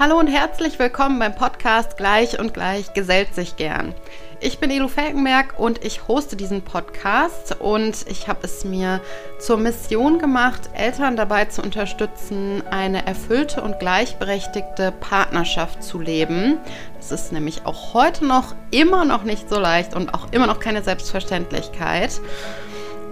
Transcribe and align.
Hallo 0.00 0.16
und 0.16 0.28
herzlich 0.28 0.78
willkommen 0.78 1.18
beim 1.18 1.34
Podcast 1.34 1.96
Gleich 1.96 2.38
und 2.38 2.54
Gleich 2.54 2.94
gesellt 2.94 3.34
sich 3.34 3.56
gern. 3.56 3.96
Ich 4.38 4.60
bin 4.60 4.70
Elo 4.70 4.86
Felkenberg 4.86 5.58
und 5.58 5.84
ich 5.84 6.06
hoste 6.06 6.36
diesen 6.36 6.62
Podcast 6.62 7.56
und 7.58 8.06
ich 8.08 8.28
habe 8.28 8.38
es 8.44 8.64
mir 8.64 9.00
zur 9.40 9.56
Mission 9.56 10.20
gemacht, 10.20 10.70
Eltern 10.72 11.16
dabei 11.16 11.46
zu 11.46 11.62
unterstützen, 11.62 12.62
eine 12.70 13.06
erfüllte 13.08 13.60
und 13.60 13.80
gleichberechtigte 13.80 14.92
Partnerschaft 14.92 15.82
zu 15.82 15.98
leben. 15.98 16.58
Das 16.98 17.10
ist 17.10 17.32
nämlich 17.32 17.66
auch 17.66 17.92
heute 17.92 18.24
noch 18.24 18.54
immer 18.70 19.04
noch 19.04 19.24
nicht 19.24 19.50
so 19.50 19.58
leicht 19.58 19.96
und 19.96 20.14
auch 20.14 20.30
immer 20.30 20.46
noch 20.46 20.60
keine 20.60 20.84
Selbstverständlichkeit. 20.84 22.20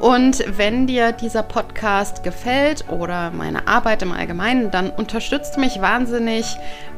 Und 0.00 0.44
wenn 0.58 0.86
dir 0.86 1.12
dieser 1.12 1.42
Podcast 1.42 2.22
gefällt 2.22 2.84
oder 2.90 3.30
meine 3.30 3.66
Arbeit 3.66 4.02
im 4.02 4.12
Allgemeinen, 4.12 4.70
dann 4.70 4.90
unterstützt 4.90 5.56
mich 5.56 5.80
wahnsinnig, 5.80 6.44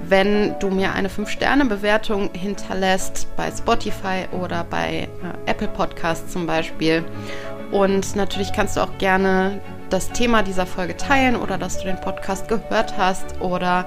wenn 0.03 0.59
du 0.59 0.69
mir 0.69 0.93
eine 0.93 1.09
5-Sterne-Bewertung 1.09 2.31
hinterlässt 2.33 3.29
bei 3.37 3.51
Spotify 3.51 4.27
oder 4.33 4.65
bei 4.65 5.09
äh, 5.47 5.51
Apple 5.51 5.69
Podcasts 5.69 6.33
zum 6.33 6.47
Beispiel. 6.47 7.05
Und 7.71 8.17
natürlich 8.17 8.53
kannst 8.53 8.77
du 8.77 8.81
auch 8.81 8.99
gerne 8.99 9.61
das 9.91 10.11
Thema 10.11 10.43
dieser 10.43 10.67
Folge 10.67 10.97
teilen 10.97 11.37
oder 11.37 11.59
dass 11.59 11.79
du 11.79 11.85
den 11.85 12.01
Podcast 12.01 12.49
gehört 12.49 12.97
hast 12.97 13.41
oder 13.41 13.87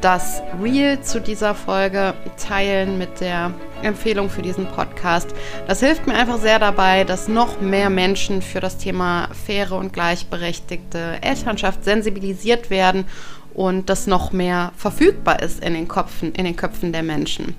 das 0.00 0.42
Reel 0.62 1.00
zu 1.00 1.20
dieser 1.20 1.54
Folge 1.54 2.14
teilen 2.36 2.98
mit 2.98 3.20
der 3.20 3.52
Empfehlung 3.82 4.30
für 4.30 4.42
diesen 4.42 4.66
Podcast. 4.66 5.34
Das 5.66 5.80
hilft 5.80 6.06
mir 6.06 6.14
einfach 6.14 6.38
sehr 6.38 6.58
dabei, 6.58 7.04
dass 7.04 7.28
noch 7.28 7.60
mehr 7.60 7.90
Menschen 7.90 8.42
für 8.42 8.60
das 8.60 8.78
Thema 8.78 9.28
faire 9.46 9.72
und 9.72 9.92
gleichberechtigte 9.92 11.18
Elternschaft 11.20 11.84
sensibilisiert 11.84 12.70
werden 12.70 13.04
und 13.54 13.90
das 13.90 14.06
noch 14.06 14.32
mehr 14.32 14.72
verfügbar 14.76 15.42
ist 15.42 15.62
in 15.62 15.74
den 15.74 15.88
Köpfen, 15.88 16.32
in 16.32 16.44
den 16.44 16.56
Köpfen 16.56 16.92
der 16.92 17.02
Menschen. 17.02 17.54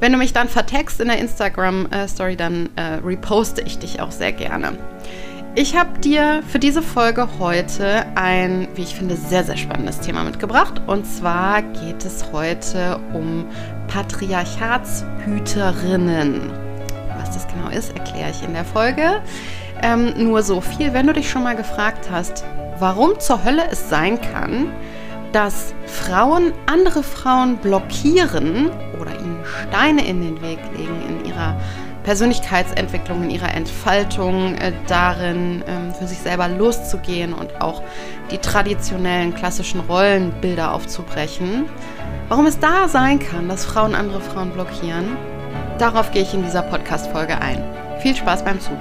Wenn 0.00 0.10
du 0.10 0.18
mich 0.18 0.32
dann 0.32 0.48
vertext 0.48 1.00
in 1.00 1.08
der 1.08 1.18
Instagram-Story, 1.18 2.36
dann 2.36 2.70
äh, 2.74 2.98
reposte 3.04 3.62
ich 3.62 3.78
dich 3.78 4.00
auch 4.00 4.10
sehr 4.10 4.32
gerne. 4.32 4.76
Ich 5.54 5.76
habe 5.76 5.98
dir 5.98 6.42
für 6.48 6.58
diese 6.58 6.80
Folge 6.80 7.28
heute 7.38 8.06
ein, 8.14 8.68
wie 8.74 8.84
ich 8.84 8.94
finde, 8.94 9.16
sehr, 9.16 9.44
sehr 9.44 9.58
spannendes 9.58 10.00
Thema 10.00 10.24
mitgebracht. 10.24 10.80
Und 10.86 11.04
zwar 11.04 11.60
geht 11.60 12.06
es 12.06 12.32
heute 12.32 12.98
um 13.12 13.44
Patriarchatshüterinnen. 13.86 16.50
Was 17.18 17.32
das 17.32 17.46
genau 17.48 17.68
ist, 17.68 17.94
erkläre 17.94 18.30
ich 18.30 18.42
in 18.42 18.54
der 18.54 18.64
Folge. 18.64 19.20
Ähm, 19.82 20.14
nur 20.16 20.42
so 20.42 20.62
viel, 20.62 20.94
wenn 20.94 21.06
du 21.06 21.12
dich 21.12 21.28
schon 21.28 21.42
mal 21.42 21.54
gefragt 21.54 22.08
hast, 22.10 22.44
warum 22.78 23.20
zur 23.20 23.44
Hölle 23.44 23.64
es 23.70 23.90
sein 23.90 24.18
kann, 24.22 24.72
dass 25.32 25.74
Frauen 25.84 26.54
andere 26.64 27.02
Frauen 27.02 27.58
blockieren 27.58 28.70
oder 28.98 29.20
ihnen 29.20 29.44
Steine 29.68 30.06
in 30.06 30.22
den 30.22 30.40
Weg 30.40 30.60
legen 30.74 31.02
in 31.06 31.26
ihrer 31.26 31.60
Persönlichkeitsentwicklung, 32.04 33.24
in 33.24 33.30
ihrer 33.30 33.54
Entfaltung, 33.54 34.54
äh, 34.56 34.72
darin 34.86 35.64
ähm, 35.66 35.94
für 35.94 36.06
sich 36.06 36.18
selber 36.18 36.48
loszugehen 36.48 37.32
und 37.32 37.60
auch 37.60 37.82
die 38.30 38.38
traditionellen 38.38 39.34
klassischen 39.34 39.80
Rollenbilder 39.80 40.72
aufzubrechen. 40.72 41.68
Warum 42.28 42.46
es 42.46 42.58
da 42.58 42.88
sein 42.88 43.18
kann, 43.18 43.48
dass 43.48 43.64
Frauen 43.64 43.94
andere 43.94 44.20
Frauen 44.20 44.52
blockieren, 44.52 45.16
darauf 45.78 46.10
gehe 46.12 46.22
ich 46.22 46.34
in 46.34 46.42
dieser 46.42 46.62
Podcast-Folge 46.62 47.40
ein. 47.40 47.62
Viel 48.00 48.16
Spaß 48.16 48.44
beim 48.44 48.60
Zuhören. 48.60 48.80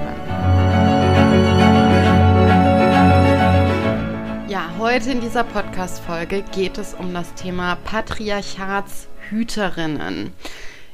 Ja, 4.48 4.70
heute 4.80 5.12
in 5.12 5.22
dieser 5.22 5.44
Podcast-Folge 5.44 6.44
geht 6.52 6.78
es 6.78 6.94
um 6.94 7.14
das 7.14 7.34
Thema 7.36 7.78
Patriarchatshüterinnen. 7.84 10.34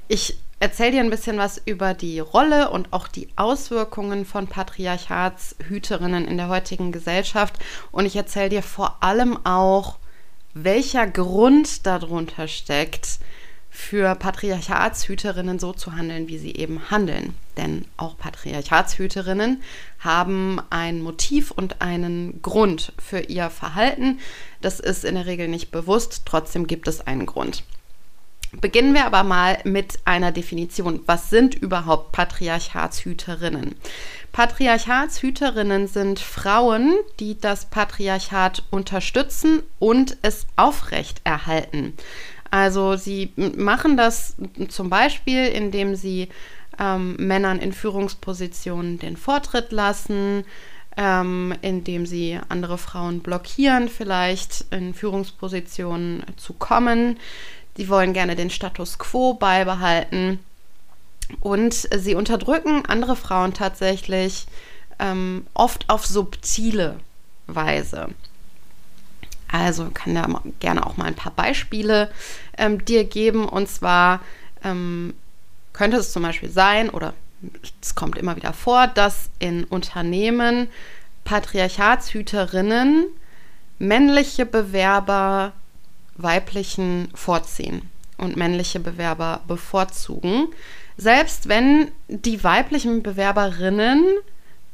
Ich 0.08 0.38
erzähle 0.60 0.92
dir 0.92 1.02
ein 1.02 1.10
bisschen 1.10 1.38
was 1.38 1.62
über 1.66 1.94
die 1.94 2.20
Rolle 2.20 2.70
und 2.70 2.92
auch 2.92 3.08
die 3.08 3.30
Auswirkungen 3.36 4.26
von 4.26 4.48
Patriarchatshüterinnen 4.48 6.26
in 6.26 6.38
der 6.38 6.50
heutigen 6.50 6.92
Gesellschaft. 6.92 7.56
Und 7.92 8.06
ich 8.06 8.16
erzähle 8.16 8.50
dir 8.50 8.64
vor 8.64 8.98
allem 9.02 9.46
auch, 9.46 9.98
welcher 10.54 11.08
Grund 11.08 11.86
darunter 11.86 12.48
steckt, 12.48 13.20
für 13.70 14.16
Patriarchatshüterinnen 14.16 15.60
so 15.60 15.72
zu 15.72 15.96
handeln, 15.96 16.28
wie 16.28 16.40
sie 16.40 16.56
eben 16.56 16.90
handeln. 16.90 17.36
Denn 17.58 17.86
auch 17.96 18.18
Patriarchatshüterinnen 18.18 19.62
haben 20.00 20.60
ein 20.72 21.00
Motiv 21.02 21.52
und 21.52 21.80
einen 21.80 22.42
Grund 22.42 22.94
für 22.98 23.20
ihr 23.20 23.52
Verhalten. 23.52 24.20
Das 24.62 24.80
ist 24.80 25.06
in 25.06 25.14
der 25.14 25.28
Regel 25.28 25.48
nicht 25.48 25.70
bewusst, 25.70 26.24
trotzdem 26.26 26.66
gibt 26.66 26.88
es 26.88 27.06
einen 27.06 27.28
Grund. 27.28 27.64
Beginnen 28.54 28.94
wir 28.94 29.06
aber 29.06 29.24
mal 29.24 29.58
mit 29.66 30.00
einer 30.06 30.32
Definition. 30.32 31.02
Was 31.06 31.30
sind 31.30 31.54
überhaupt 31.56 32.14
Patriarchatshüterinnen? 32.14 33.76
Patriarchatshüterinnen 34.32 35.88
sind 35.88 36.20
Frauen, 36.20 36.96
die 37.20 37.40
das 37.40 37.66
Patriarchat 37.66 38.64
unterstützen 38.72 39.64
und 39.80 40.18
es 40.22 40.48
aufrechterhalten. 40.56 41.94
Also 42.50 42.96
sie 42.96 43.34
machen 43.36 43.98
das 43.98 44.36
zum 44.70 44.90
Beispiel, 44.90 45.48
indem 45.48 45.96
sie 45.96 46.30
ähm, 46.80 47.16
Männern 47.18 47.60
in 47.60 47.74
Führungspositionen 47.74 49.00
den 49.00 49.18
Vortritt 49.18 49.74
lassen, 49.74 50.46
ähm, 50.96 51.54
indem 51.62 52.06
sie 52.06 52.40
andere 52.48 52.78
Frauen 52.78 53.20
blockieren, 53.20 53.90
vielleicht 53.90 54.66
in 54.72 54.94
Führungspositionen 54.94 56.24
zu 56.38 56.54
kommen, 56.54 57.18
Sie 57.78 57.90
wollen 57.90 58.14
gerne 58.14 58.36
den 58.36 58.50
Status 58.50 58.98
quo 58.98 59.36
beibehalten. 59.36 60.40
Und 61.42 61.74
sie 61.74 62.16
unterdrücken 62.16 62.86
andere 62.88 63.16
Frauen 63.16 63.54
tatsächlich 63.54 64.48
ähm, 64.98 65.46
oft 65.54 65.90
auf 65.90 66.06
subtile 66.06 67.00
Weise. 67.46 68.08
Also 69.50 69.90
kann 69.94 70.16
da 70.16 70.28
gerne 70.60 70.86
auch 70.86 70.98
mal 70.98 71.06
ein 71.06 71.16
paar 71.16 71.32
Beispiele 71.32 72.10
ähm, 72.58 72.84
dir 72.84 73.04
geben. 73.04 73.48
Und 73.48 73.70
zwar 73.70 74.22
ähm, 74.64 75.14
könnte 75.74 75.98
es 75.98 76.12
zum 76.12 76.24
Beispiel 76.24 76.50
sein, 76.50 76.90
oder 76.90 77.14
es 77.82 77.94
kommt 77.94 78.18
immer 78.18 78.36
wieder 78.36 78.54
vor, 78.54 78.88
dass 78.88 79.30
in 79.38 79.64
Unternehmen 79.66 80.68
Patriarchatshüterinnen 81.26 83.06
männliche 83.78 84.46
Bewerber 84.48 85.54
weiblichen 86.18 87.10
vorziehen 87.14 87.90
und 88.18 88.36
männliche 88.36 88.80
Bewerber 88.80 89.42
bevorzugen, 89.48 90.48
selbst 90.98 91.48
wenn 91.48 91.92
die 92.08 92.44
weiblichen 92.44 93.04
Bewerberinnen 93.04 94.04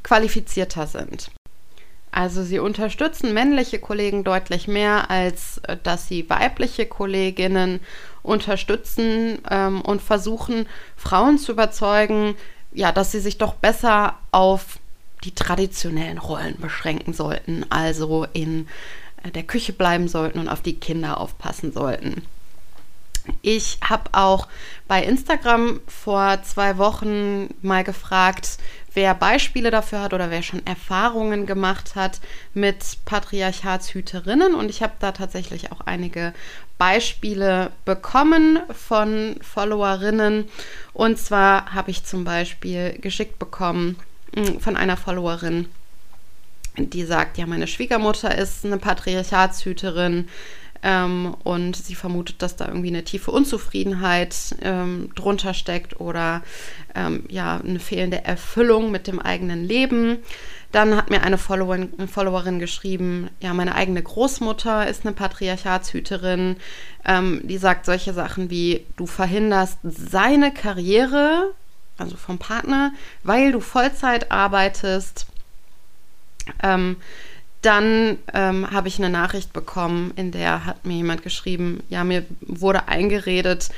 qualifizierter 0.03 0.87
sind. 0.87 1.29
Also 2.11 2.43
sie 2.43 2.59
unterstützen 2.59 3.33
männliche 3.33 3.79
Kollegen 3.79 4.23
deutlich 4.23 4.67
mehr, 4.67 5.09
als 5.09 5.57
äh, 5.63 5.77
dass 5.81 6.07
sie 6.07 6.29
weibliche 6.29 6.85
Kolleginnen 6.85 7.79
unterstützen 8.21 9.39
ähm, 9.49 9.81
und 9.81 10.01
versuchen, 10.01 10.67
Frauen 10.95 11.39
zu 11.39 11.53
überzeugen, 11.53 12.35
ja, 12.71 12.91
dass 12.91 13.11
sie 13.11 13.19
sich 13.19 13.39
doch 13.39 13.55
besser 13.55 14.19
auf 14.31 14.77
die 15.23 15.33
traditionellen 15.33 16.19
Rollen 16.19 16.59
beschränken 16.59 17.13
sollten, 17.13 17.65
also 17.69 18.27
in 18.33 18.67
der 19.31 19.43
Küche 19.43 19.73
bleiben 19.73 20.07
sollten 20.07 20.39
und 20.39 20.49
auf 20.49 20.61
die 20.61 20.79
Kinder 20.79 21.19
aufpassen 21.19 21.71
sollten. 21.71 22.23
Ich 23.41 23.77
habe 23.81 24.09
auch 24.11 24.47
bei 24.87 25.03
Instagram 25.03 25.79
vor 25.87 26.41
zwei 26.43 26.77
Wochen 26.77 27.53
mal 27.61 27.83
gefragt, 27.83 28.57
wer 28.93 29.15
Beispiele 29.15 29.71
dafür 29.71 30.01
hat 30.01 30.13
oder 30.13 30.29
wer 30.29 30.43
schon 30.43 30.65
Erfahrungen 30.65 31.45
gemacht 31.45 31.95
hat 31.95 32.19
mit 32.53 32.97
Patriarchatshüterinnen. 33.05 34.53
Und 34.55 34.69
ich 34.69 34.83
habe 34.83 34.93
da 34.99 35.13
tatsächlich 35.13 35.71
auch 35.71 35.81
einige 35.81 36.33
Beispiele 36.77 37.71
bekommen 37.85 38.59
von 38.71 39.37
Followerinnen. 39.41 40.49
Und 40.93 41.17
zwar 41.17 41.73
habe 41.73 41.91
ich 41.91 42.03
zum 42.03 42.23
Beispiel 42.23 42.97
geschickt 42.99 43.39
bekommen 43.39 43.97
hm, 44.35 44.59
von 44.59 44.75
einer 44.75 44.97
Followerin, 44.97 45.69
die 46.77 47.05
sagt, 47.05 47.37
ja, 47.37 47.45
meine 47.45 47.67
Schwiegermutter 47.67 48.35
ist 48.35 48.65
eine 48.65 48.77
Patriarchatshüterin 48.77 50.27
ähm, 50.83 51.35
und 51.43 51.75
sie 51.75 51.95
vermutet, 51.95 52.41
dass 52.41 52.55
da 52.55 52.67
irgendwie 52.67 52.89
eine 52.89 53.03
tiefe 53.03 53.31
Unzufriedenheit 53.31 54.55
ähm, 54.61 55.09
drunter 55.15 55.53
steckt 55.53 55.99
oder 55.99 56.43
ähm, 56.93 57.23
ja, 57.29 57.59
eine 57.63 57.79
fehlende 57.79 58.25
Erfüllung 58.25 58.91
mit 58.91 59.07
dem 59.07 59.19
eigenen 59.19 59.63
Leben. 59.63 60.17
Dann 60.71 60.97
hat 60.97 61.09
mir 61.09 61.21
eine 61.21 61.37
Followerin, 61.37 61.93
eine 61.97 62.07
Followerin 62.07 62.59
geschrieben, 62.59 63.29
ja, 63.39 63.53
meine 63.53 63.75
eigene 63.75 64.01
Großmutter 64.01 64.87
ist 64.87 65.05
eine 65.05 65.13
Patriarchatshüterin. 65.13 66.57
Ähm, 67.05 67.41
die 67.43 67.57
sagt 67.57 67.85
solche 67.85 68.13
Sachen 68.13 68.49
wie, 68.49 68.85
du 68.97 69.05
verhinderst 69.05 69.77
seine 69.83 70.51
Karriere, 70.51 71.53
also 71.97 72.17
vom 72.17 72.39
Partner, 72.39 72.91
weil 73.23 73.51
du 73.51 73.59
Vollzeit 73.59 74.31
arbeitest 74.31 75.27
ähm, 76.61 76.97
dann 77.61 78.17
ähm, 78.33 78.69
habe 78.71 78.89
ich 78.89 78.97
eine 78.97 79.09
Nachricht 79.09 79.53
bekommen, 79.53 80.11
in 80.17 80.31
der 80.31 80.65
hat 80.65 80.85
mir 80.85 80.95
jemand 80.95 81.23
geschrieben, 81.23 81.81
ja, 81.89 82.03
mir 82.03 82.25
wurde 82.41 82.89
eingeredet, 82.89 83.69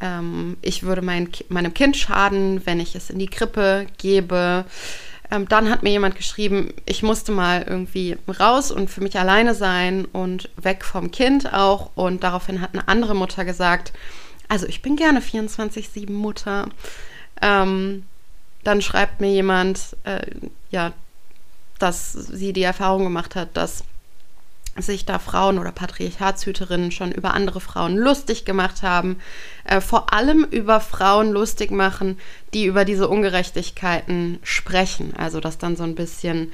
ähm, 0.00 0.56
ich 0.62 0.82
würde 0.82 1.02
mein, 1.02 1.28
meinem 1.48 1.74
Kind 1.74 1.96
schaden, 1.96 2.64
wenn 2.64 2.80
ich 2.80 2.94
es 2.94 3.10
in 3.10 3.18
die 3.18 3.28
Krippe 3.28 3.86
gebe. 3.98 4.64
Ähm, 5.30 5.48
dann 5.48 5.70
hat 5.70 5.82
mir 5.82 5.90
jemand 5.90 6.16
geschrieben, 6.16 6.72
ich 6.86 7.02
musste 7.02 7.32
mal 7.32 7.64
irgendwie 7.68 8.16
raus 8.40 8.70
und 8.70 8.90
für 8.90 9.00
mich 9.00 9.18
alleine 9.18 9.54
sein 9.54 10.04
und 10.06 10.50
weg 10.56 10.84
vom 10.84 11.10
Kind 11.10 11.52
auch. 11.52 11.90
Und 11.94 12.22
daraufhin 12.22 12.60
hat 12.60 12.70
eine 12.72 12.88
andere 12.88 13.14
Mutter 13.14 13.44
gesagt, 13.44 13.92
also 14.48 14.66
ich 14.66 14.82
bin 14.82 14.96
gerne 14.96 15.20
24-7 15.20 16.10
Mutter. 16.12 16.68
Ähm, 17.40 18.04
dann 18.62 18.82
schreibt 18.82 19.20
mir 19.20 19.30
jemand, 19.30 19.96
äh, 20.04 20.26
ja, 20.70 20.92
dass 21.78 22.12
sie 22.12 22.52
die 22.52 22.62
Erfahrung 22.62 23.04
gemacht 23.04 23.34
hat, 23.34 23.56
dass 23.56 23.84
sich 24.76 25.04
da 25.04 25.18
Frauen 25.18 25.58
oder 25.58 25.72
Patriarchatshüterinnen 25.72 26.90
schon 26.90 27.12
über 27.12 27.34
andere 27.34 27.60
Frauen 27.60 27.96
lustig 27.96 28.44
gemacht 28.44 28.82
haben, 28.82 29.18
äh, 29.64 29.80
vor 29.80 30.12
allem 30.12 30.44
über 30.44 30.80
Frauen 30.80 31.30
lustig 31.30 31.70
machen, 31.70 32.18
die 32.52 32.64
über 32.64 32.84
diese 32.84 33.08
Ungerechtigkeiten 33.08 34.38
sprechen. 34.42 35.14
Also 35.16 35.40
das 35.40 35.58
dann 35.58 35.76
so 35.76 35.84
ein 35.84 35.94
bisschen 35.94 36.52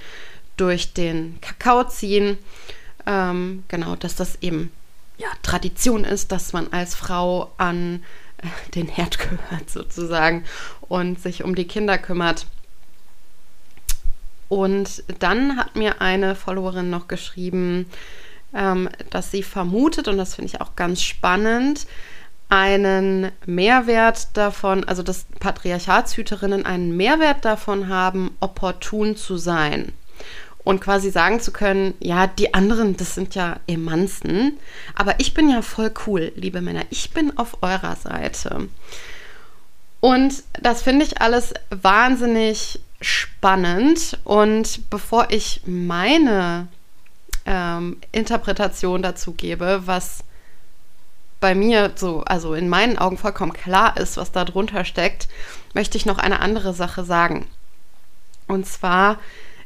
durch 0.56 0.93
den 0.93 1.40
Kakao 1.40 1.84
ziehen. 1.84 2.38
Ähm, 3.06 3.64
genau, 3.69 3.96
dass 3.96 4.17
das 4.17 4.37
eben 4.43 4.70
ja, 5.17 5.28
Tradition 5.43 6.05
ist, 6.05 6.32
dass 6.32 6.52
man 6.52 6.72
als 6.72 6.94
Frau 6.94 7.52
an 7.56 8.02
äh, 8.38 8.70
den 8.75 8.88
Herd 8.88 9.19
gehört 9.19 9.70
sozusagen 9.70 10.44
und 10.82 11.20
sich 11.20 11.44
um 11.44 11.55
die 11.55 11.67
Kinder 11.67 11.96
kümmert. 11.96 12.46
Und 14.50 15.05
dann 15.20 15.56
hat 15.56 15.76
mir 15.76 16.02
eine 16.02 16.35
Followerin 16.35 16.91
noch 16.91 17.06
geschrieben, 17.06 17.87
ähm, 18.52 18.88
dass 19.11 19.31
sie 19.31 19.44
vermutet, 19.44 20.08
und 20.08 20.19
das 20.19 20.35
finde 20.35 20.50
ich 20.52 20.61
auch 20.61 20.75
ganz 20.75 21.02
spannend, 21.02 21.87
einen 22.49 23.31
Mehrwert 23.47 24.37
davon, 24.37 24.82
also 24.82 25.05
dass 25.05 25.26
Patriarchatshüterinnen 25.38 26.67
einen 26.67 26.97
Mehrwert 26.97 27.44
davon 27.44 27.87
haben, 27.87 28.37
opportun 28.41 29.14
zu 29.14 29.37
sein. 29.37 29.93
Und 30.64 30.81
quasi 30.81 31.12
sagen 31.12 31.38
zu 31.38 31.53
können, 31.53 31.94
ja, 32.00 32.26
die 32.26 32.53
anderen, 32.53 32.96
das 32.96 33.14
sind 33.14 33.37
ja 33.37 33.61
Emanzen, 33.69 34.58
aber 34.96 35.14
ich 35.20 35.32
bin 35.32 35.49
ja 35.49 35.62
voll 35.62 35.93
cool, 36.08 36.32
liebe 36.35 36.61
Männer, 36.61 36.82
ich 36.91 37.12
bin 37.12 37.38
auf 37.38 37.62
eurer 37.62 37.94
Seite. 37.94 38.69
Und 40.00 40.43
das 40.61 40.82
finde 40.82 41.05
ich 41.05 41.20
alles 41.20 41.55
wahnsinnig 41.70 42.81
spannend. 43.00 44.19
Und 44.25 44.91
bevor 44.91 45.31
ich 45.31 45.62
meine 45.67 46.69
ähm, 47.47 47.99
Interpretation 48.12 49.02
dazu 49.02 49.32
gebe, 49.32 49.82
was 49.87 50.25
bei 51.41 51.55
mir 51.55 51.93
so, 51.97 52.20
also 52.23 52.55
in 52.55 52.69
meinen 52.69 52.99
Augen 52.99 53.17
vollkommen 53.17 53.52
klar 53.52 53.97
ist, 53.97 54.17
was 54.17 54.31
da 54.31 54.44
drunter 54.44 54.85
steckt, 54.85 55.29
möchte 55.73 55.97
ich 55.97 56.06
noch 56.06 56.19
eine 56.19 56.41
andere 56.41 56.75
Sache 56.75 57.05
sagen. 57.05 57.47
Und 58.47 58.67
zwar 58.67 59.19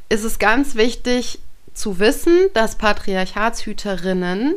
ist 0.08 0.24
es 0.24 0.38
ganz 0.38 0.76
wichtig 0.76 1.40
zu 1.72 1.98
wissen, 1.98 2.48
dass 2.54 2.76
Patriarchatshüterinnen 2.76 4.54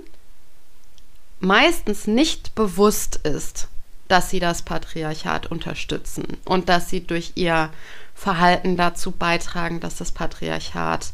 meistens 1.40 2.08
nicht 2.08 2.54
bewusst 2.56 3.18
ist, 3.24 3.68
dass 4.08 4.30
sie 4.30 4.40
das 4.40 4.62
Patriarchat 4.62 5.48
unterstützen 5.48 6.38
und 6.46 6.70
dass 6.70 6.90
sie 6.90 7.06
durch 7.06 7.34
ihr 7.36 7.72
Verhalten 8.18 8.78
dazu 8.78 9.12
beitragen, 9.12 9.80
dass 9.80 9.98
das 9.98 10.12
Patriarchat 10.12 11.14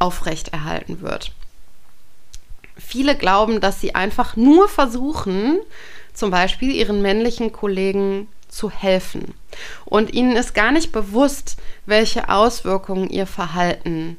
aufrechterhalten 0.00 1.00
wird. 1.00 1.30
Viele 2.76 3.16
glauben, 3.16 3.60
dass 3.60 3.80
sie 3.80 3.94
einfach 3.94 4.34
nur 4.34 4.68
versuchen, 4.68 5.60
zum 6.12 6.32
Beispiel 6.32 6.72
ihren 6.72 7.02
männlichen 7.02 7.52
Kollegen 7.52 8.26
zu 8.48 8.68
helfen. 8.68 9.34
Und 9.84 10.12
ihnen 10.12 10.34
ist 10.34 10.54
gar 10.54 10.72
nicht 10.72 10.90
bewusst, 10.90 11.56
welche 11.86 12.28
Auswirkungen 12.28 13.08
ihr 13.10 13.28
Verhalten 13.28 14.16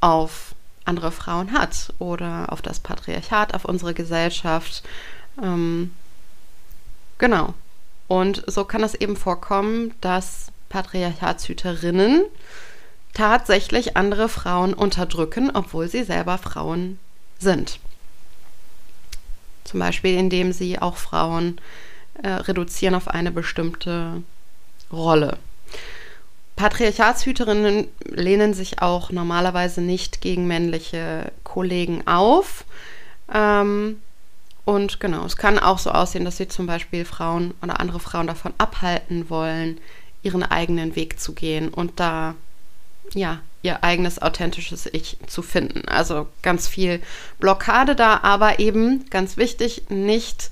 auf 0.00 0.54
andere 0.86 1.12
Frauen 1.12 1.52
hat 1.52 1.92
oder 1.98 2.50
auf 2.50 2.62
das 2.62 2.80
Patriarchat, 2.80 3.52
auf 3.52 3.66
unsere 3.66 3.92
Gesellschaft. 3.92 4.82
Ähm, 5.42 5.92
genau. 7.18 7.52
Und 8.08 8.44
so 8.46 8.64
kann 8.64 8.82
es 8.82 8.94
eben 8.94 9.16
vorkommen, 9.16 9.94
dass 10.00 10.51
Patriarchatshüterinnen 10.72 12.24
tatsächlich 13.12 13.96
andere 13.96 14.30
Frauen 14.30 14.72
unterdrücken, 14.72 15.50
obwohl 15.52 15.88
sie 15.88 16.02
selber 16.02 16.38
Frauen 16.38 16.98
sind. 17.38 17.78
Zum 19.64 19.80
Beispiel, 19.80 20.18
indem 20.18 20.52
sie 20.52 20.80
auch 20.80 20.96
Frauen 20.96 21.60
äh, 22.22 22.28
reduzieren 22.28 22.94
auf 22.94 23.08
eine 23.08 23.30
bestimmte 23.30 24.22
Rolle. 24.90 25.36
Patriarchatshüterinnen 26.56 27.88
lehnen 28.06 28.54
sich 28.54 28.80
auch 28.80 29.10
normalerweise 29.10 29.82
nicht 29.82 30.22
gegen 30.22 30.46
männliche 30.46 31.32
Kollegen 31.44 32.06
auf. 32.06 32.64
Ähm, 33.32 34.00
und 34.64 35.00
genau, 35.00 35.24
es 35.26 35.36
kann 35.36 35.58
auch 35.58 35.78
so 35.78 35.90
aussehen, 35.90 36.24
dass 36.24 36.36
sie 36.36 36.48
zum 36.48 36.66
Beispiel 36.66 37.04
Frauen 37.04 37.52
oder 37.62 37.80
andere 37.80 38.00
Frauen 38.00 38.26
davon 38.26 38.54
abhalten 38.58 39.28
wollen, 39.28 39.78
ihren 40.22 40.42
eigenen 40.42 40.96
Weg 40.96 41.20
zu 41.20 41.32
gehen 41.32 41.68
und 41.68 41.98
da 42.00 42.34
ja 43.14 43.40
ihr 43.62 43.84
eigenes 43.84 44.20
authentisches 44.20 44.86
Ich 44.86 45.16
zu 45.26 45.42
finden. 45.42 45.86
Also 45.88 46.26
ganz 46.42 46.66
viel 46.66 47.00
Blockade 47.38 47.94
da, 47.94 48.20
aber 48.22 48.58
eben 48.58 49.08
ganz 49.10 49.36
wichtig, 49.36 49.84
nicht 49.88 50.50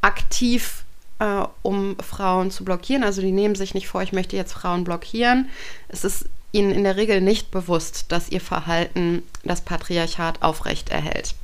aktiv 0.00 0.84
äh, 1.18 1.44
um 1.62 1.96
Frauen 1.98 2.50
zu 2.50 2.64
blockieren. 2.64 3.04
Also 3.04 3.20
die 3.20 3.32
nehmen 3.32 3.54
sich 3.54 3.74
nicht 3.74 3.86
vor, 3.86 4.02
ich 4.02 4.12
möchte 4.12 4.36
jetzt 4.36 4.52
Frauen 4.52 4.84
blockieren. 4.84 5.48
Es 5.88 6.04
ist 6.04 6.26
ihnen 6.52 6.72
in 6.72 6.84
der 6.84 6.96
Regel 6.96 7.20
nicht 7.20 7.50
bewusst, 7.50 8.06
dass 8.08 8.28
ihr 8.28 8.40
Verhalten 8.40 9.22
das 9.44 9.60
Patriarchat 9.62 10.42
aufrecht 10.42 10.90
erhält. 10.90 11.34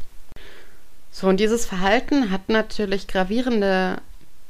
So, 1.10 1.28
und 1.28 1.38
dieses 1.40 1.66
Verhalten 1.66 2.30
hat 2.30 2.48
natürlich 2.48 3.08
gravierende 3.08 4.00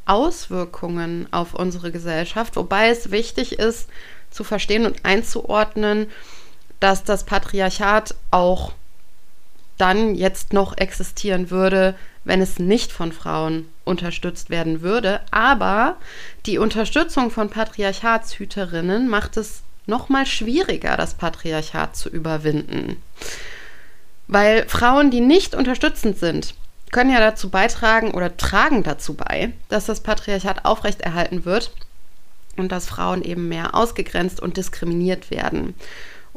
Auswirkungen 0.08 1.28
auf 1.30 1.54
unsere 1.54 1.92
Gesellschaft, 1.92 2.56
wobei 2.56 2.88
es 2.88 3.10
wichtig 3.10 3.58
ist 3.58 3.88
zu 4.30 4.44
verstehen 4.44 4.86
und 4.86 5.04
einzuordnen, 5.04 6.08
dass 6.80 7.04
das 7.04 7.24
Patriarchat 7.24 8.14
auch 8.30 8.72
dann 9.76 10.14
jetzt 10.14 10.52
noch 10.52 10.76
existieren 10.76 11.50
würde, 11.50 11.94
wenn 12.24 12.42
es 12.42 12.58
nicht 12.58 12.92
von 12.92 13.12
Frauen 13.12 13.68
unterstützt 13.84 14.50
werden 14.50 14.82
würde. 14.82 15.20
Aber 15.30 15.96
die 16.46 16.58
Unterstützung 16.58 17.30
von 17.30 17.48
Patriarchatshüterinnen 17.48 19.08
macht 19.08 19.36
es 19.36 19.62
noch 19.86 20.08
mal 20.08 20.26
schwieriger, 20.26 20.96
das 20.96 21.14
Patriarchat 21.14 21.96
zu 21.96 22.10
überwinden. 22.10 23.02
Weil 24.26 24.68
Frauen, 24.68 25.10
die 25.10 25.22
nicht 25.22 25.54
unterstützend 25.54 26.18
sind, 26.18 26.54
können 26.90 27.10
ja 27.10 27.20
dazu 27.20 27.50
beitragen 27.50 28.12
oder 28.12 28.36
tragen 28.36 28.82
dazu 28.82 29.14
bei, 29.14 29.52
dass 29.68 29.86
das 29.86 30.00
Patriarchat 30.00 30.64
aufrechterhalten 30.64 31.44
wird 31.44 31.72
und 32.56 32.72
dass 32.72 32.86
Frauen 32.86 33.22
eben 33.22 33.48
mehr 33.48 33.74
ausgegrenzt 33.74 34.40
und 34.40 34.56
diskriminiert 34.56 35.30
werden. 35.30 35.74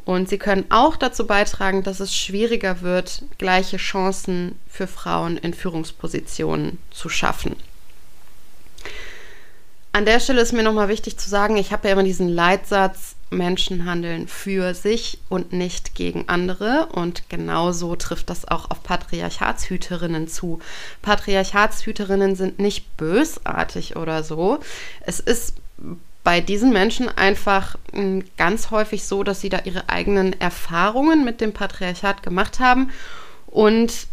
Und 0.04 0.30
sie 0.30 0.38
können 0.38 0.66
auch 0.70 0.96
dazu 0.96 1.28
beitragen, 1.28 1.84
dass 1.84 2.00
es 2.00 2.16
schwieriger 2.16 2.82
wird, 2.82 3.24
gleiche 3.38 3.78
Chancen 3.78 4.58
für 4.68 4.88
Frauen 4.88 5.38
in 5.38 5.54
Führungspositionen 5.54 6.80
zu 6.90 7.08
schaffen. 7.08 7.56
An 9.94 10.06
der 10.06 10.20
Stelle 10.20 10.42
ist 10.42 10.54
mir 10.54 10.64
nochmal 10.64 10.88
wichtig 10.88 11.18
zu 11.18 11.30
sagen, 11.30 11.58
ich 11.58 11.72
habe 11.72 11.88
ja 11.88 11.94
immer 11.94 12.04
diesen 12.04 12.30
Leitsatz, 12.30 13.16
Menschen 13.32 13.86
handeln 13.86 14.28
für 14.28 14.76
sich 14.76 15.18
und 15.30 15.54
nicht 15.54 15.96
gegen 15.96 16.30
andere. 16.30 16.90
Und 16.92 17.30
genauso 17.30 17.96
trifft 17.96 18.30
das 18.30 18.48
auch 18.48 18.70
auf 18.70 18.84
Patriarchatshüterinnen 18.84 20.28
zu. 20.28 20.60
Patriarchatshüterinnen 21.02 22.36
sind 22.36 22.60
nicht 22.60 22.96
bösartig 22.98 23.96
oder 23.96 24.24
so. 24.24 24.60
Es 25.06 25.20
ist 25.20 25.56
bei 26.24 26.40
diesen 26.42 26.72
Menschen 26.72 27.10
einfach 27.10 27.78
hm, 27.94 28.24
ganz 28.38 28.70
häufig 28.70 29.06
so, 29.06 29.24
dass 29.24 29.42
sie 29.42 29.50
da 29.50 29.60
ihre 29.64 29.90
eigenen 29.90 30.40
Erfahrungen 30.40 31.26
mit 31.26 31.42
dem 31.42 31.54
Patriarchat 31.54 32.22
gemacht 32.22 32.60
haben 32.60 32.92
und 33.48 34.08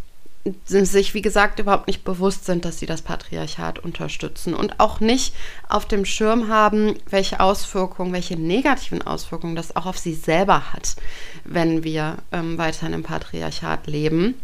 sich, 0.64 1.14
wie 1.14 1.22
gesagt, 1.22 1.58
überhaupt 1.58 1.86
nicht 1.86 2.04
bewusst 2.04 2.44
sind, 2.44 2.64
dass 2.64 2.78
sie 2.78 2.86
das 2.86 3.02
Patriarchat 3.02 3.78
unterstützen 3.78 4.54
und 4.54 4.80
auch 4.80 5.00
nicht 5.00 5.34
auf 5.68 5.86
dem 5.86 6.04
Schirm 6.04 6.48
haben, 6.48 6.94
welche 7.08 7.40
Auswirkungen, 7.40 8.12
welche 8.12 8.36
negativen 8.36 9.02
Auswirkungen 9.02 9.56
das 9.56 9.74
auch 9.76 9.86
auf 9.86 9.98
sie 9.98 10.14
selber 10.14 10.72
hat, 10.72 10.96
wenn 11.44 11.84
wir 11.84 12.16
ähm, 12.32 12.58
weiterhin 12.58 12.94
im 12.94 13.02
Patriarchat 13.02 13.86
leben. 13.86 14.34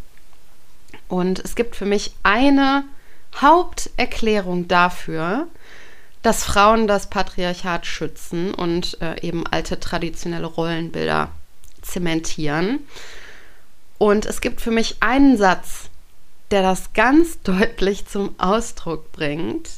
Und 1.08 1.38
es 1.38 1.54
gibt 1.54 1.76
für 1.76 1.86
mich 1.86 2.14
eine 2.22 2.84
Haupterklärung 3.40 4.68
dafür, 4.68 5.48
dass 6.22 6.44
Frauen 6.44 6.86
das 6.86 7.10
Patriarchat 7.10 7.84
schützen 7.84 8.54
und 8.54 8.98
äh, 9.02 9.20
eben 9.20 9.46
alte 9.46 9.78
traditionelle 9.78 10.46
Rollenbilder 10.46 11.28
zementieren. 11.82 12.80
Und 13.98 14.26
es 14.26 14.40
gibt 14.40 14.60
für 14.60 14.70
mich 14.70 14.96
einen 15.00 15.36
Satz, 15.36 15.90
der 16.50 16.62
das 16.62 16.92
ganz 16.92 17.40
deutlich 17.42 18.06
zum 18.06 18.34
Ausdruck 18.38 19.12
bringt. 19.12 19.70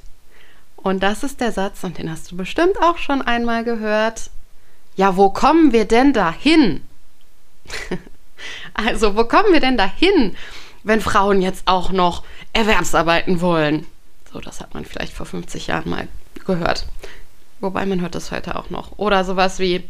Und 0.76 1.02
das 1.02 1.22
ist 1.24 1.40
der 1.40 1.52
Satz, 1.52 1.82
und 1.82 1.98
den 1.98 2.10
hast 2.10 2.30
du 2.30 2.36
bestimmt 2.36 2.80
auch 2.80 2.98
schon 2.98 3.22
einmal 3.22 3.64
gehört. 3.64 4.30
Ja, 4.94 5.16
wo 5.16 5.30
kommen 5.30 5.72
wir 5.72 5.84
denn 5.84 6.12
dahin? 6.12 6.82
also, 8.74 9.16
wo 9.16 9.24
kommen 9.24 9.52
wir 9.52 9.60
denn 9.60 9.76
dahin, 9.76 10.36
wenn 10.84 11.00
Frauen 11.00 11.42
jetzt 11.42 11.66
auch 11.66 11.90
noch 11.90 12.22
Erwerbsarbeiten 12.52 13.40
wollen? 13.40 13.86
So, 14.32 14.40
das 14.40 14.60
hat 14.60 14.74
man 14.74 14.84
vielleicht 14.84 15.12
vor 15.12 15.26
50 15.26 15.66
Jahren 15.66 15.90
mal 15.90 16.08
gehört. 16.46 16.86
Wobei 17.60 17.84
man 17.86 18.00
hört 18.00 18.14
das 18.14 18.30
heute 18.30 18.54
auch 18.56 18.70
noch. 18.70 18.98
Oder 18.98 19.24
sowas 19.24 19.58
wie, 19.58 19.88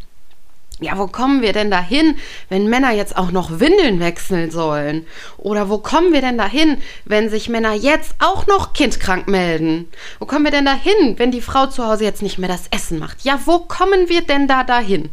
ja, 0.78 0.98
wo 0.98 1.06
kommen 1.06 1.40
wir 1.40 1.54
denn 1.54 1.70
dahin, 1.70 2.18
wenn 2.50 2.68
Männer 2.68 2.92
jetzt 2.92 3.16
auch 3.16 3.30
noch 3.30 3.60
Windeln 3.60 3.98
wechseln 3.98 4.50
sollen? 4.50 5.06
Oder 5.38 5.70
wo 5.70 5.78
kommen 5.78 6.12
wir 6.12 6.20
denn 6.20 6.36
dahin, 6.36 6.76
wenn 7.06 7.30
sich 7.30 7.48
Männer 7.48 7.72
jetzt 7.72 8.14
auch 8.18 8.46
noch 8.46 8.74
kindkrank 8.74 9.26
melden? 9.26 9.88
Wo 10.18 10.26
kommen 10.26 10.44
wir 10.44 10.50
denn 10.50 10.66
dahin, 10.66 11.18
wenn 11.18 11.30
die 11.30 11.40
Frau 11.40 11.66
zu 11.66 11.86
Hause 11.86 12.04
jetzt 12.04 12.20
nicht 12.20 12.38
mehr 12.38 12.50
das 12.50 12.68
Essen 12.70 12.98
macht? 12.98 13.24
Ja, 13.24 13.40
wo 13.46 13.60
kommen 13.60 14.10
wir 14.10 14.20
denn 14.20 14.48
da 14.48 14.64
dahin? 14.64 15.08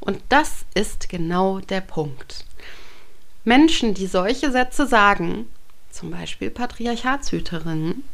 Und 0.00 0.20
das 0.30 0.64
ist 0.74 1.10
genau 1.10 1.58
der 1.58 1.82
Punkt. 1.82 2.46
Menschen, 3.44 3.92
die 3.92 4.06
solche 4.06 4.50
Sätze 4.50 4.86
sagen, 4.86 5.46
zum 5.90 6.10
Beispiel 6.10 6.48
Patriarchatshüterinnen, 6.50 8.04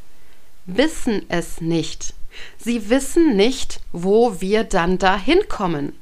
wissen 0.66 1.22
es 1.28 1.60
nicht. 1.60 2.14
Sie 2.58 2.90
wissen 2.90 3.36
nicht, 3.36 3.80
wo 3.92 4.40
wir 4.40 4.64
dann 4.64 4.98
dahin 4.98 5.40
kommen. 5.48 5.99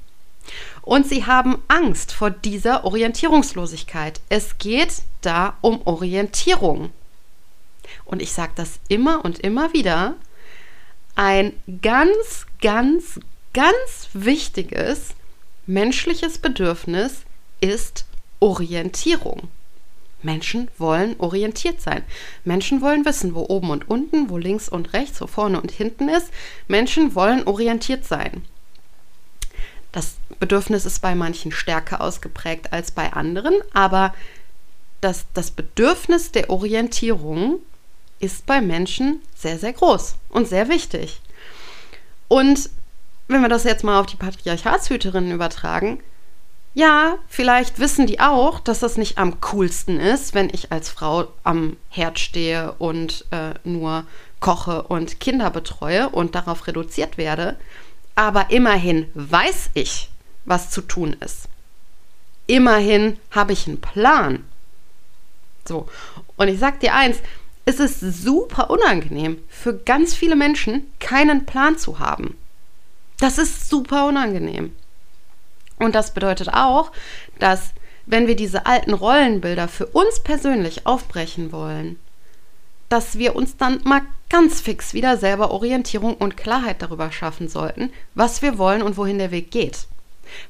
Und 0.88 1.06
sie 1.06 1.26
haben 1.26 1.58
Angst 1.68 2.12
vor 2.12 2.30
dieser 2.30 2.86
Orientierungslosigkeit. 2.86 4.22
Es 4.30 4.56
geht 4.56 5.02
da 5.20 5.58
um 5.60 5.86
Orientierung. 5.86 6.88
Und 8.06 8.22
ich 8.22 8.32
sage 8.32 8.52
das 8.54 8.80
immer 8.88 9.22
und 9.22 9.38
immer 9.40 9.74
wieder. 9.74 10.14
Ein 11.14 11.52
ganz, 11.82 12.46
ganz, 12.62 13.20
ganz 13.52 14.08
wichtiges 14.14 15.10
menschliches 15.66 16.38
Bedürfnis 16.38 17.16
ist 17.60 18.06
Orientierung. 18.40 19.48
Menschen 20.22 20.70
wollen 20.78 21.16
orientiert 21.18 21.82
sein. 21.82 22.02
Menschen 22.44 22.80
wollen 22.80 23.04
wissen, 23.04 23.34
wo 23.34 23.44
oben 23.50 23.68
und 23.68 23.90
unten, 23.90 24.30
wo 24.30 24.38
links 24.38 24.70
und 24.70 24.94
rechts, 24.94 25.20
wo 25.20 25.26
vorne 25.26 25.60
und 25.60 25.70
hinten 25.70 26.08
ist. 26.08 26.30
Menschen 26.66 27.14
wollen 27.14 27.46
orientiert 27.46 28.06
sein. 28.06 28.42
Das 29.92 30.16
Bedürfnis 30.38 30.84
ist 30.84 31.00
bei 31.00 31.14
manchen 31.14 31.52
stärker 31.52 32.00
ausgeprägt 32.00 32.72
als 32.72 32.90
bei 32.90 33.12
anderen, 33.12 33.54
aber 33.72 34.14
das, 35.00 35.26
das 35.34 35.50
Bedürfnis 35.50 36.32
der 36.32 36.50
Orientierung 36.50 37.60
ist 38.20 38.46
bei 38.46 38.60
Menschen 38.60 39.22
sehr, 39.34 39.58
sehr 39.58 39.72
groß 39.72 40.16
und 40.28 40.48
sehr 40.48 40.68
wichtig. 40.68 41.20
Und 42.26 42.68
wenn 43.28 43.42
wir 43.42 43.48
das 43.48 43.64
jetzt 43.64 43.84
mal 43.84 44.00
auf 44.00 44.06
die 44.06 44.16
Patriarchatshüterinnen 44.16 45.32
übertragen, 45.32 46.00
ja, 46.74 47.16
vielleicht 47.28 47.78
wissen 47.78 48.06
die 48.06 48.20
auch, 48.20 48.60
dass 48.60 48.80
das 48.80 48.96
nicht 48.96 49.18
am 49.18 49.40
coolsten 49.40 49.98
ist, 49.98 50.34
wenn 50.34 50.50
ich 50.50 50.70
als 50.70 50.90
Frau 50.90 51.28
am 51.42 51.76
Herd 51.88 52.18
stehe 52.18 52.72
und 52.78 53.24
äh, 53.30 53.54
nur 53.64 54.04
koche 54.40 54.82
und 54.82 55.18
Kinder 55.18 55.50
betreue 55.50 56.08
und 56.08 56.34
darauf 56.34 56.66
reduziert 56.66 57.18
werde 57.18 57.56
aber 58.18 58.50
immerhin 58.50 59.06
weiß 59.14 59.70
ich, 59.74 60.10
was 60.44 60.70
zu 60.70 60.80
tun 60.80 61.16
ist. 61.20 61.48
Immerhin 62.48 63.16
habe 63.30 63.52
ich 63.52 63.68
einen 63.68 63.80
Plan. 63.80 64.42
So, 65.64 65.86
und 66.34 66.48
ich 66.48 66.58
sage 66.58 66.80
dir 66.80 66.94
eins, 66.94 67.18
es 67.64 67.78
ist 67.78 68.00
super 68.00 68.70
unangenehm 68.70 69.38
für 69.48 69.72
ganz 69.72 70.16
viele 70.16 70.34
Menschen, 70.34 70.92
keinen 70.98 71.46
Plan 71.46 71.78
zu 71.78 72.00
haben. 72.00 72.36
Das 73.20 73.38
ist 73.38 73.70
super 73.70 74.06
unangenehm. 74.06 74.74
Und 75.78 75.94
das 75.94 76.12
bedeutet 76.12 76.48
auch, 76.48 76.90
dass 77.38 77.70
wenn 78.06 78.26
wir 78.26 78.34
diese 78.34 78.66
alten 78.66 78.94
Rollenbilder 78.94 79.68
für 79.68 79.86
uns 79.86 80.24
persönlich 80.24 80.88
aufbrechen 80.88 81.52
wollen, 81.52 82.00
dass 82.88 83.18
wir 83.18 83.36
uns 83.36 83.56
dann 83.56 83.80
mal 83.84 84.02
ganz 84.30 84.60
fix 84.60 84.94
wieder 84.94 85.16
selber 85.16 85.50
Orientierung 85.50 86.14
und 86.14 86.36
Klarheit 86.36 86.82
darüber 86.82 87.10
schaffen 87.12 87.48
sollten, 87.48 87.90
was 88.14 88.42
wir 88.42 88.58
wollen 88.58 88.82
und 88.82 88.96
wohin 88.96 89.18
der 89.18 89.30
Weg 89.30 89.50
geht. 89.50 89.86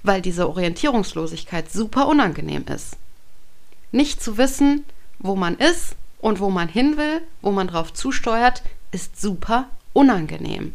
Weil 0.03 0.23
diese 0.23 0.49
Orientierungslosigkeit 0.49 1.71
super 1.71 2.09
unangenehm 2.09 2.65
ist. 2.67 2.97
Nicht 3.93 4.23
zu 4.23 4.37
wissen, 4.37 4.85
wo 5.19 5.37
man 5.37 5.57
ist 5.57 5.97
und 6.21 6.41
wo 6.41 6.51
man 6.51 6.69
hin 6.69 6.97
will, 6.97 7.23
wo 7.43 7.51
man 7.51 7.69
drauf 7.69 7.93
zusteuert, 7.93 8.63
ist 8.91 9.21
super 9.21 9.69
unangenehm. 9.93 10.75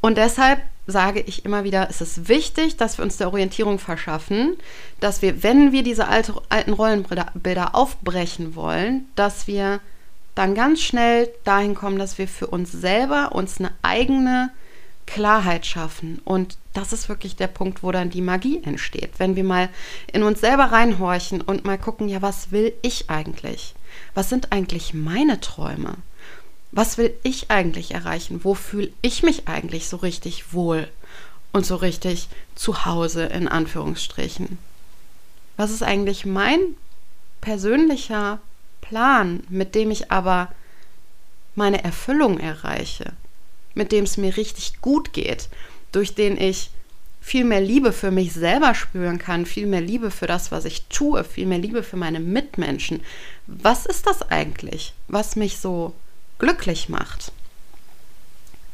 Und 0.00 0.18
deshalb 0.18 0.62
sage 0.86 1.20
ich 1.20 1.44
immer 1.44 1.64
wieder, 1.64 1.88
es 1.90 2.00
ist 2.00 2.28
wichtig, 2.28 2.76
dass 2.76 2.98
wir 2.98 3.04
uns 3.04 3.16
der 3.16 3.28
Orientierung 3.28 3.78
verschaffen, 3.78 4.56
dass 5.00 5.22
wir, 5.22 5.42
wenn 5.42 5.72
wir 5.72 5.82
diese 5.82 6.08
alte, 6.08 6.34
alten 6.48 6.72
Rollenbilder 6.72 7.74
aufbrechen 7.74 8.54
wollen, 8.54 9.06
dass 9.16 9.46
wir 9.46 9.80
dann 10.34 10.54
ganz 10.54 10.82
schnell 10.82 11.28
dahin 11.44 11.74
kommen, 11.74 11.98
dass 11.98 12.18
wir 12.18 12.28
für 12.28 12.46
uns 12.46 12.70
selber 12.70 13.32
uns 13.32 13.58
eine 13.58 13.72
eigene 13.82 14.50
Klarheit 15.06 15.64
schaffen. 15.64 16.20
Und 16.24 16.58
das 16.74 16.92
ist 16.92 17.08
wirklich 17.08 17.36
der 17.36 17.46
Punkt, 17.46 17.82
wo 17.82 17.90
dann 17.90 18.10
die 18.10 18.20
Magie 18.20 18.62
entsteht. 18.62 19.12
Wenn 19.18 19.34
wir 19.34 19.44
mal 19.44 19.70
in 20.12 20.22
uns 20.22 20.40
selber 20.40 20.64
reinhorchen 20.64 21.40
und 21.40 21.64
mal 21.64 21.78
gucken, 21.78 22.08
ja, 22.08 22.22
was 22.22 22.52
will 22.52 22.74
ich 22.82 23.08
eigentlich? 23.08 23.74
Was 24.14 24.28
sind 24.28 24.52
eigentlich 24.52 24.92
meine 24.92 25.40
Träume? 25.40 25.94
Was 26.72 26.98
will 26.98 27.14
ich 27.22 27.50
eigentlich 27.50 27.92
erreichen? 27.92 28.44
Wo 28.44 28.54
fühle 28.54 28.90
ich 29.02 29.22
mich 29.22 29.48
eigentlich 29.48 29.88
so 29.88 29.96
richtig 29.96 30.52
wohl 30.52 30.88
und 31.52 31.64
so 31.64 31.76
richtig 31.76 32.28
zu 32.54 32.84
Hause 32.84 33.24
in 33.24 33.48
Anführungsstrichen? 33.48 34.58
Was 35.56 35.70
ist 35.70 35.82
eigentlich 35.82 36.26
mein 36.26 36.60
persönlicher 37.40 38.40
Plan, 38.80 39.42
mit 39.48 39.74
dem 39.74 39.90
ich 39.90 40.10
aber 40.10 40.52
meine 41.54 41.82
Erfüllung 41.82 42.38
erreiche, 42.38 43.12
mit 43.74 43.90
dem 43.92 44.04
es 44.04 44.16
mir 44.16 44.36
richtig 44.36 44.80
gut 44.80 45.12
geht, 45.12 45.48
durch 45.92 46.14
den 46.14 46.38
ich 46.38 46.70
viel 47.20 47.44
mehr 47.44 47.60
Liebe 47.60 47.92
für 47.92 48.10
mich 48.10 48.32
selber 48.34 48.74
spüren 48.74 49.18
kann, 49.18 49.46
viel 49.46 49.66
mehr 49.66 49.80
Liebe 49.80 50.10
für 50.10 50.26
das, 50.26 50.52
was 50.52 50.64
ich 50.64 50.86
tue, 50.86 51.24
viel 51.24 51.46
mehr 51.46 51.58
Liebe 51.58 51.82
für 51.82 51.96
meine 51.96 52.20
Mitmenschen. 52.20 53.02
Was 53.46 53.86
ist 53.86 54.06
das 54.06 54.22
eigentlich, 54.30 54.92
was 55.08 55.34
mich 55.34 55.58
so 55.58 55.94
glücklich 56.38 56.88
macht? 56.88 57.32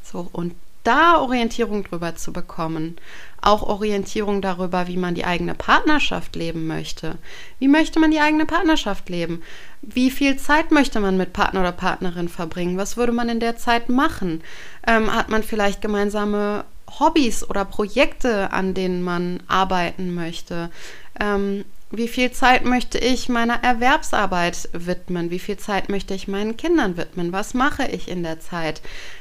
So, 0.02 0.28
und 0.32 0.54
da 0.84 1.18
Orientierung 1.18 1.84
drüber 1.84 2.16
zu 2.16 2.32
bekommen, 2.32 2.96
auch 3.40 3.62
Orientierung 3.62 4.42
darüber, 4.42 4.88
wie 4.88 4.96
man 4.96 5.14
die 5.14 5.24
eigene 5.24 5.54
Partnerschaft 5.54 6.34
leben 6.36 6.66
möchte. 6.66 7.18
Wie 7.58 7.68
möchte 7.68 8.00
man 8.00 8.10
die 8.10 8.20
eigene 8.20 8.46
Partnerschaft 8.46 9.08
leben? 9.08 9.42
Wie 9.80 10.10
viel 10.10 10.36
Zeit 10.36 10.70
möchte 10.70 11.00
man 11.00 11.16
mit 11.16 11.32
Partner 11.32 11.60
oder 11.60 11.72
Partnerin 11.72 12.28
verbringen? 12.28 12.78
Was 12.78 12.96
würde 12.96 13.12
man 13.12 13.28
in 13.28 13.40
der 13.40 13.56
Zeit 13.56 13.88
machen? 13.88 14.42
Ähm, 14.86 15.14
hat 15.14 15.28
man 15.28 15.42
vielleicht 15.42 15.82
gemeinsame 15.82 16.64
Hobbys 16.98 17.48
oder 17.48 17.64
Projekte, 17.64 18.52
an 18.52 18.74
denen 18.74 19.02
man 19.02 19.40
arbeiten 19.46 20.14
möchte? 20.14 20.70
Ähm, 21.18 21.64
wie 21.92 22.08
viel 22.08 22.32
Zeit 22.32 22.64
möchte 22.64 22.96
ich 22.96 23.28
meiner 23.28 23.62
Erwerbsarbeit 23.62 24.70
widmen? 24.72 25.30
Wie 25.30 25.38
viel 25.38 25.58
Zeit 25.58 25.90
möchte 25.90 26.14
ich 26.14 26.26
meinen 26.26 26.56
Kindern 26.56 26.96
widmen? 26.96 27.32
Was 27.32 27.52
mache 27.52 27.86
ich 27.86 28.08
in 28.08 28.22
der 28.22 28.40
Zeit? 28.40 28.80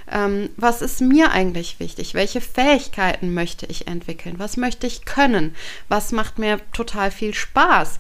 Ähm, 0.10 0.50
was 0.56 0.82
ist 0.82 1.02
mir 1.02 1.32
eigentlich 1.32 1.82
wichtig? 1.82 2.14
Welche 2.14 2.40
Fähigkeiten 2.40 3.34
möchte 3.34 3.66
ich 3.66 3.88
entwickeln? 3.88 4.36
Was 4.38 4.56
möchte 4.56 4.88
ich 4.88 5.04
können? 5.04 5.54
Was 5.90 6.14
macht 6.14 6.40
mir 6.40 6.60
total 6.72 7.12
viel 7.12 7.34
Spaß? 7.34 7.98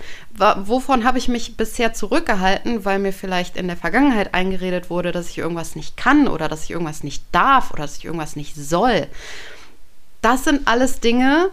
Wovon 0.63 1.03
habe 1.03 1.17
ich 1.17 1.27
mich 1.27 1.57
bisher 1.57 1.93
zurückgehalten, 1.93 2.85
weil 2.85 2.99
mir 2.99 3.13
vielleicht 3.13 3.57
in 3.57 3.67
der 3.67 3.77
Vergangenheit 3.77 4.33
eingeredet 4.33 4.89
wurde, 4.89 5.11
dass 5.11 5.29
ich 5.29 5.37
irgendwas 5.37 5.75
nicht 5.75 5.97
kann 5.97 6.29
oder 6.29 6.47
dass 6.47 6.63
ich 6.63 6.71
irgendwas 6.71 7.03
nicht 7.03 7.23
darf 7.33 7.71
oder 7.71 7.83
dass 7.83 7.97
ich 7.97 8.05
irgendwas 8.05 8.37
nicht 8.37 8.55
soll? 8.55 9.07
Das 10.21 10.45
sind 10.45 10.67
alles 10.67 10.99
Dinge, 11.01 11.51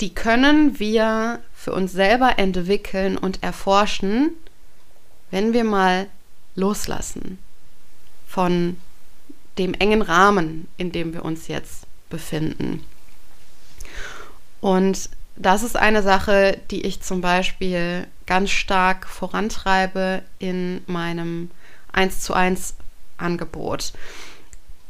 die 0.00 0.14
können 0.14 0.78
wir 0.78 1.40
für 1.54 1.72
uns 1.72 1.92
selber 1.92 2.38
entwickeln 2.38 3.16
und 3.16 3.42
erforschen, 3.42 4.30
wenn 5.30 5.52
wir 5.52 5.64
mal 5.64 6.06
loslassen 6.54 7.38
von 8.26 8.76
dem 9.58 9.74
engen 9.74 10.02
Rahmen, 10.02 10.68
in 10.76 10.92
dem 10.92 11.12
wir 11.12 11.24
uns 11.24 11.48
jetzt 11.48 11.86
befinden. 12.10 12.84
Und 14.60 15.10
das 15.36 15.62
ist 15.62 15.76
eine 15.76 16.02
Sache, 16.02 16.58
die 16.70 16.82
ich 16.82 17.02
zum 17.02 17.20
Beispiel 17.20 18.06
ganz 18.26 18.50
stark 18.50 19.06
vorantreibe 19.06 20.22
in 20.38 20.82
meinem 20.86 21.50
1 21.92 22.20
zu 22.20 22.34
1 22.34 22.74
Angebot. 23.16 23.92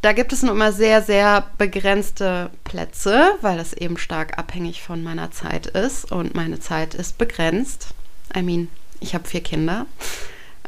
Da 0.04 0.12
gibt 0.12 0.34
es 0.34 0.42
nur 0.42 0.52
immer 0.52 0.70
sehr, 0.70 1.00
sehr 1.00 1.46
begrenzte 1.56 2.50
Plätze, 2.64 3.38
weil 3.40 3.56
das 3.56 3.73
eben 3.73 3.96
stark 3.96 4.37
abhängig 4.37 4.82
von 4.82 5.02
meiner 5.02 5.30
Zeit 5.30 5.66
ist. 5.66 6.12
Und 6.12 6.34
meine 6.34 6.61
Zeit 6.61 6.92
ist 6.92 7.16
begrenzt. 7.16 7.94
I 8.37 8.42
mean, 8.42 8.68
ich 9.00 9.14
habe 9.14 9.26
vier 9.26 9.42
Kinder 9.42 9.87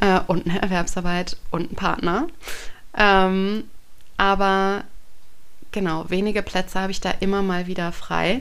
äh, 0.01 0.21
und 0.27 0.49
eine 0.49 0.63
Erwerbsarbeit 0.63 1.37
und 1.51 1.67
einen 1.67 1.77
Partner. 1.77 2.29
Ähm, 2.97 3.65
aber 4.17 4.85
genau, 5.71 6.07
wenige 6.09 6.43
Plätze 6.43 6.81
habe 6.81 6.93
ich 6.93 7.03
da 7.03 7.11
immer 7.21 7.43
mal 7.43 7.67
wieder 7.67 7.93
frei. 7.93 8.41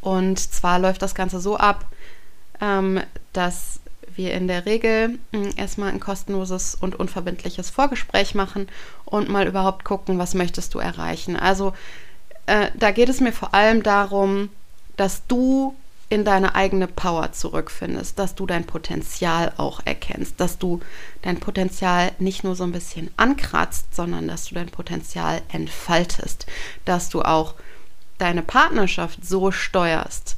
Und 0.00 0.38
zwar 0.38 0.78
läuft 0.78 1.02
das 1.02 1.16
Ganze 1.16 1.40
so 1.40 1.56
ab, 1.56 1.86
ähm, 2.60 3.00
dass 3.32 3.80
wir 4.18 4.34
in 4.34 4.48
der 4.48 4.66
Regel 4.66 5.18
hm, 5.32 5.50
erstmal 5.56 5.90
ein 5.90 6.00
kostenloses 6.00 6.74
und 6.74 6.96
unverbindliches 6.96 7.70
Vorgespräch 7.70 8.34
machen 8.34 8.68
und 9.06 9.30
mal 9.30 9.46
überhaupt 9.46 9.84
gucken, 9.84 10.18
was 10.18 10.34
möchtest 10.34 10.74
du 10.74 10.78
erreichen. 10.78 11.36
Also 11.36 11.72
äh, 12.44 12.66
da 12.74 12.90
geht 12.90 13.08
es 13.08 13.20
mir 13.20 13.32
vor 13.32 13.54
allem 13.54 13.82
darum, 13.82 14.50
dass 14.96 15.26
du 15.26 15.74
in 16.10 16.24
deine 16.24 16.54
eigene 16.54 16.86
Power 16.86 17.32
zurückfindest, 17.32 18.18
dass 18.18 18.34
du 18.34 18.46
dein 18.46 18.64
Potenzial 18.64 19.52
auch 19.58 19.80
erkennst, 19.84 20.40
dass 20.40 20.58
du 20.58 20.80
dein 21.22 21.38
Potenzial 21.38 22.12
nicht 22.18 22.44
nur 22.44 22.56
so 22.56 22.64
ein 22.64 22.72
bisschen 22.72 23.10
ankratzt, 23.16 23.94
sondern 23.94 24.26
dass 24.26 24.46
du 24.46 24.54
dein 24.54 24.68
Potenzial 24.68 25.42
entfaltest, 25.52 26.46
dass 26.86 27.10
du 27.10 27.22
auch 27.22 27.54
deine 28.16 28.42
Partnerschaft 28.42 29.24
so 29.24 29.50
steuerst, 29.50 30.36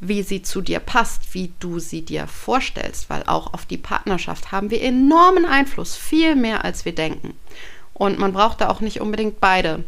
wie 0.00 0.22
sie 0.22 0.42
zu 0.42 0.60
dir 0.60 0.78
passt, 0.78 1.34
wie 1.34 1.52
du 1.58 1.78
sie 1.78 2.02
dir 2.02 2.26
vorstellst, 2.26 3.10
weil 3.10 3.24
auch 3.24 3.52
auf 3.52 3.66
die 3.66 3.78
Partnerschaft 3.78 4.52
haben 4.52 4.70
wir 4.70 4.82
enormen 4.82 5.44
Einfluss, 5.44 5.96
viel 5.96 6.36
mehr 6.36 6.64
als 6.64 6.84
wir 6.84 6.94
denken. 6.94 7.34
Und 7.94 8.18
man 8.18 8.32
braucht 8.32 8.60
da 8.60 8.68
auch 8.68 8.80
nicht 8.80 9.00
unbedingt 9.00 9.40
beide 9.40 9.84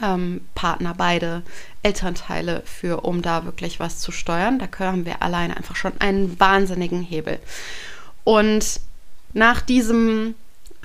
ähm, 0.00 0.42
Partner, 0.54 0.94
beide 0.96 1.42
Elternteile 1.82 2.62
für, 2.64 3.00
um 3.04 3.22
da 3.22 3.44
wirklich 3.44 3.80
was 3.80 3.98
zu 3.98 4.12
steuern. 4.12 4.60
Da 4.60 4.68
haben 4.78 5.04
wir 5.04 5.22
alleine 5.22 5.56
einfach 5.56 5.76
schon 5.76 6.00
einen 6.00 6.38
wahnsinnigen 6.38 7.02
Hebel. 7.02 7.40
Und 8.22 8.80
nach 9.32 9.60
diesem 9.62 10.34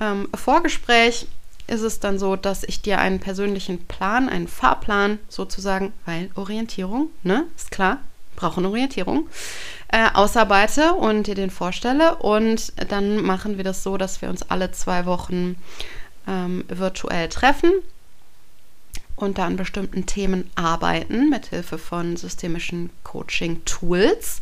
ähm, 0.00 0.28
Vorgespräch 0.34 1.28
ist 1.68 1.82
es 1.82 2.00
dann 2.00 2.18
so, 2.18 2.34
dass 2.34 2.64
ich 2.64 2.82
dir 2.82 2.98
einen 2.98 3.20
persönlichen 3.20 3.84
Plan, 3.86 4.28
einen 4.28 4.48
Fahrplan 4.48 5.18
sozusagen, 5.28 5.92
weil 6.06 6.30
Orientierung, 6.34 7.10
ne, 7.22 7.44
ist 7.56 7.70
klar, 7.70 7.98
brauchen 8.36 8.66
Orientierung, 8.66 9.28
äh, 9.88 10.08
ausarbeite 10.14 10.94
und 10.94 11.26
dir 11.26 11.34
den 11.34 11.50
vorstelle. 11.50 12.16
Und 12.16 12.72
dann 12.90 13.22
machen 13.22 13.56
wir 13.56 13.64
das 13.64 13.82
so, 13.82 13.96
dass 13.96 14.22
wir 14.22 14.28
uns 14.30 14.42
alle 14.42 14.72
zwei 14.72 15.06
Wochen 15.06 15.56
ähm, 16.26 16.64
virtuell 16.68 17.28
treffen 17.28 17.72
und 19.16 19.38
da 19.38 19.46
an 19.46 19.56
bestimmten 19.56 20.06
Themen 20.06 20.50
arbeiten 20.54 21.28
mit 21.28 21.46
Hilfe 21.46 21.78
von 21.78 22.16
systemischen 22.16 22.90
Coaching-Tools. 23.02 24.40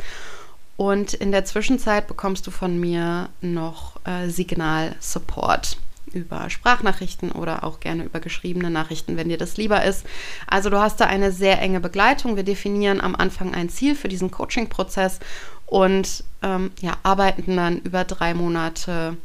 Und 0.77 1.15
in 1.15 1.33
der 1.33 1.47
Zwischenzeit 1.47 2.07
bekommst 2.07 2.47
du 2.47 2.51
von 2.51 2.79
mir 2.79 3.31
noch 3.41 3.99
äh, 4.05 4.29
Signal-Support 4.29 5.79
über 6.17 6.49
Sprachnachrichten 6.49 7.31
oder 7.31 7.63
auch 7.63 7.81
gerne 7.81 8.05
über 8.05 8.21
geschriebene 8.21 8.71
Nachrichten, 8.71 9.17
wenn 9.17 9.29
dir 9.29 9.39
das 9.39 9.57
lieber 9.57 9.85
ist. 9.85 10.07
Also 10.47 10.71
du 10.71 10.81
hast 10.81 11.01
da 11.01 11.05
eine 11.05 11.31
sehr 11.31 11.61
enge 11.61 11.81
Begleitung. 11.81 12.37
Wir 12.37 12.43
definieren 12.43 13.01
am 13.01 13.15
Anfang 13.15 13.55
ein 13.55 13.69
Ziel 13.69 13.95
für 13.95 14.09
diesen 14.09 14.31
Coaching-Prozess 14.31 15.21
und 15.67 16.25
ähm, 16.43 16.71
ja, 16.81 16.97
arbeiten 17.03 17.57
dann 17.57 17.79
über 17.79 18.05
drei 18.05 18.33
Monate 18.35 19.17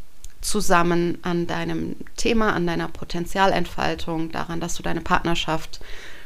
zusammen 0.41 1.19
an 1.21 1.47
deinem 1.47 1.95
Thema, 2.17 2.53
an 2.53 2.67
deiner 2.67 2.87
Potenzialentfaltung, 2.87 4.31
daran, 4.31 4.59
dass 4.59 4.75
du 4.75 4.83
deine 4.83 5.01
Partnerschaft 5.01 5.79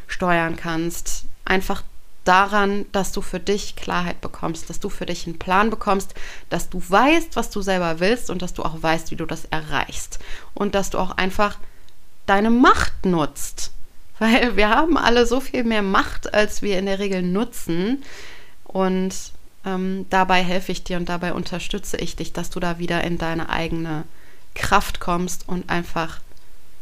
steuern 0.07 0.55
kannst. 0.55 1.25
Einfach 1.43 1.83
daran, 2.25 2.85
dass 2.91 3.11
du 3.11 3.21
für 3.21 3.39
dich 3.39 3.75
Klarheit 3.75 4.19
bekommst, 4.19 4.69
dass 4.69 4.79
du 4.79 4.89
für 4.89 5.05
dich 5.05 5.25
einen 5.25 5.39
Plan 5.39 5.69
bekommst, 5.69 6.13
dass 6.49 6.69
du 6.69 6.81
weißt, 6.85 7.35
was 7.35 7.49
du 7.49 7.61
selber 7.61 7.99
willst 7.99 8.29
und 8.29 8.41
dass 8.41 8.53
du 8.53 8.63
auch 8.63 8.81
weißt, 8.81 9.11
wie 9.11 9.15
du 9.15 9.25
das 9.25 9.45
erreichst. 9.45 10.19
Und 10.53 10.75
dass 10.75 10.89
du 10.89 10.97
auch 10.97 11.11
einfach 11.11 11.57
deine 12.25 12.49
Macht 12.49 13.05
nutzt. 13.05 13.71
Weil 14.19 14.55
wir 14.55 14.69
haben 14.69 14.97
alle 14.97 15.25
so 15.25 15.39
viel 15.39 15.63
mehr 15.63 15.81
Macht, 15.81 16.33
als 16.33 16.61
wir 16.61 16.79
in 16.79 16.85
der 16.85 16.99
Regel 16.99 17.21
nutzen. 17.21 18.03
Und 18.63 19.13
ähm, 19.65 20.05
dabei 20.09 20.43
helfe 20.43 20.71
ich 20.71 20.83
dir 20.83 20.97
und 20.97 21.09
dabei 21.09 21.33
unterstütze 21.33 21.97
ich 21.97 22.15
dich, 22.15 22.33
dass 22.33 22.49
du 22.49 22.59
da 22.59 22.79
wieder 22.79 23.03
in 23.03 23.17
deine 23.17 23.49
eigene 23.49 24.03
Kraft 24.53 24.99
kommst 24.99 25.47
und 25.47 25.69
einfach 25.69 26.21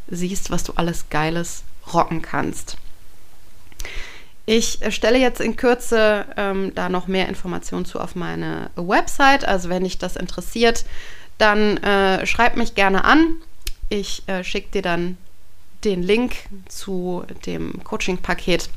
siehst, 0.08 0.50
was 0.50 0.64
du 0.64 0.74
alles 0.76 1.06
Geiles 1.10 1.64
rocken 1.92 2.22
kannst. 2.22 2.76
Ich 4.46 4.80
stelle 4.90 5.18
jetzt 5.18 5.40
in 5.40 5.56
Kürze 5.56 6.26
ähm, 6.36 6.72
da 6.74 6.88
noch 6.88 7.06
mehr 7.06 7.28
Informationen 7.28 7.86
zu 7.86 7.98
auf 7.98 8.14
meine 8.14 8.70
Website. 8.76 9.44
Also 9.44 9.70
wenn 9.70 9.84
dich 9.84 9.98
das 9.98 10.16
interessiert, 10.16 10.84
dann 11.38 11.78
äh, 11.78 12.26
schreib 12.26 12.56
mich 12.56 12.74
gerne 12.74 13.04
an. 13.04 13.36
Ich 13.88 14.28
äh, 14.28 14.44
schicke 14.44 14.70
dir 14.70 14.82
dann 14.82 15.16
den 15.84 16.02
Link 16.02 16.36
zu 16.68 17.24
dem 17.46 17.82
Coaching-Paket, 17.84 18.68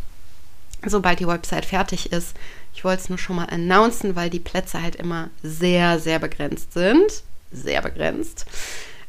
sobald 0.86 1.19
die 1.19 1.27
Website 1.27 1.65
fertig 1.65 2.12
ist. 2.12 2.36
Ich 2.73 2.84
wollte 2.84 3.03
es 3.03 3.10
nur 3.10 3.17
schon 3.17 3.38
mal 3.38 3.45
announcen, 3.49 4.15
weil 4.15 4.30
die 4.30 4.39
Plätze 4.39 4.82
halt 4.82 4.95
immer 4.95 5.30
sehr, 5.41 5.99
sehr 5.99 6.19
begrenzt 6.19 6.73
sind. 6.73 7.23
Sehr 7.51 7.82
begrenzt. 7.82 8.45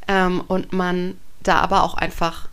Ähm, 0.07 0.43
und 0.49 0.73
man 0.73 1.19
da 1.43 1.61
aber 1.61 1.83
auch 1.83 1.95
einfach 1.95 2.49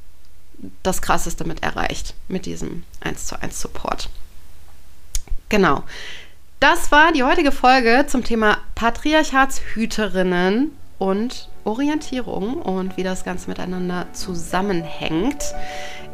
das 0.84 1.02
Krasseste 1.02 1.46
mit 1.46 1.64
erreicht, 1.64 2.14
mit 2.28 2.46
diesem 2.46 2.84
1 3.02 3.28
zu 3.28 3.42
1 3.42 3.60
Support. 3.62 4.10
Genau. 5.50 5.84
Das 6.60 6.92
war 6.92 7.12
die 7.12 7.24
heutige 7.24 7.52
Folge 7.52 8.06
zum 8.08 8.24
Thema 8.24 8.58
Patriarchatshüterinnen 8.76 10.72
und 10.98 11.50
Orientierung 11.66 12.62
und 12.62 12.96
wie 12.98 13.04
das 13.04 13.24
Ganze 13.24 13.50
miteinander 13.50 14.08
zusammenhängt. 14.14 15.44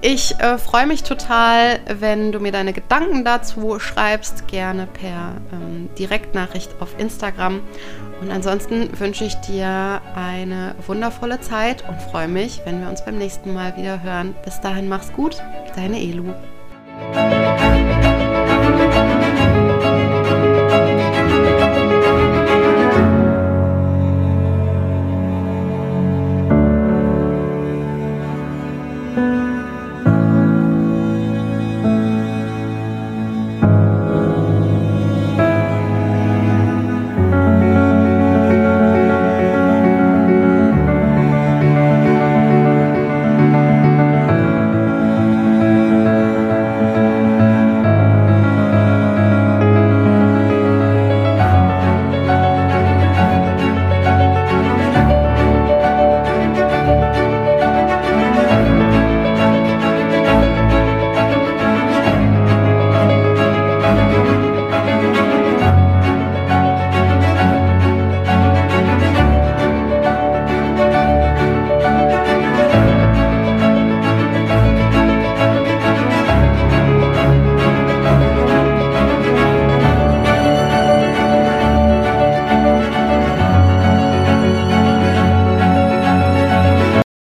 Ich 0.03 0.39
äh, 0.39 0.57
freue 0.57 0.87
mich 0.87 1.03
total, 1.03 1.79
wenn 1.85 2.31
du 2.31 2.39
mir 2.39 2.51
deine 2.51 2.73
Gedanken 2.73 3.23
dazu 3.23 3.77
schreibst, 3.77 4.47
gerne 4.47 4.87
per 4.87 5.35
ähm, 5.53 5.89
Direktnachricht 5.99 6.71
auf 6.79 6.97
Instagram. 6.97 7.61
Und 8.19 8.31
ansonsten 8.31 8.99
wünsche 8.99 9.25
ich 9.25 9.35
dir 9.35 10.01
eine 10.15 10.73
wundervolle 10.87 11.39
Zeit 11.39 11.87
und 11.87 12.01
freue 12.01 12.27
mich, 12.27 12.61
wenn 12.65 12.81
wir 12.81 12.89
uns 12.89 13.05
beim 13.05 13.17
nächsten 13.17 13.53
Mal 13.53 13.77
wieder 13.77 14.01
hören. 14.01 14.33
Bis 14.43 14.59
dahin 14.59 14.89
mach's 14.89 15.13
gut, 15.13 15.37
deine 15.75 15.99
Elu. 15.99 16.33